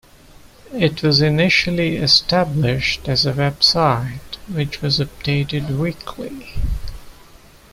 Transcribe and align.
It 0.73 1.03
was 1.03 1.21
initially 1.21 1.97
established 1.97 3.07
as 3.07 3.23
a 3.27 3.33
website, 3.33 4.33
which 4.51 4.81
was 4.81 4.97
updated 4.97 5.77
weekly. 5.77 6.43